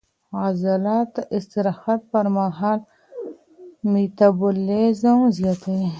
[0.41, 2.79] عضلات د استراحت پر مهال
[3.91, 5.87] میټابولیزم زیاتوي.